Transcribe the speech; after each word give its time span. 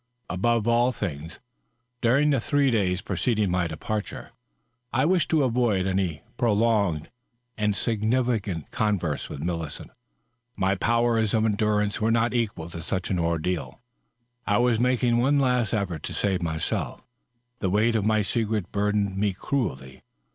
Above 0.31 0.67
all 0.67 0.91
things, 0.91 1.39
during 2.01 2.31
the 2.31 2.39
three 2.39 2.71
days 2.71 3.03
preceding 3.03 3.51
my 3.51 3.67
departure, 3.67 4.31
I 4.91 5.05
wished 5.05 5.29
to 5.29 5.43
avoid 5.43 5.85
any 5.85 6.23
prolonged 6.37 7.11
and 7.55 7.75
significant 7.75 8.71
converse 8.71 9.29
with 9.29 9.43
Millicent. 9.43 9.91
My 10.55 10.73
powers 10.73 11.35
of 11.35 11.45
endurance 11.45 12.01
were 12.01 12.09
not 12.09 12.33
equal 12.33 12.71
to 12.71 12.81
such 12.81 13.11
an 13.11 13.19
ordeal. 13.19 13.79
I 14.47 14.57
was 14.57 14.79
making 14.79 15.17
one 15.19 15.37
last 15.37 15.71
effort 15.71 16.01
to 16.01 16.15
save 16.15 16.41
myself; 16.41 17.03
the 17.59 17.69
weight 17.69 17.95
of 17.95 18.03
my 18.03 18.23
secret 18.23 18.71
burdened 18.71 19.15
me 19.15 19.33
cruelly. 19.33 20.01